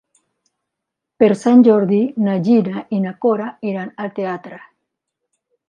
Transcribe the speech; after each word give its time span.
Per 1.23 1.29
Sant 1.41 1.61
Jordi 1.67 1.99
na 2.29 2.39
Gina 2.49 2.83
i 2.99 3.03
na 3.05 3.13
Cora 3.27 3.53
iran 3.73 3.95
al 4.07 4.13
teatre. 4.19 4.61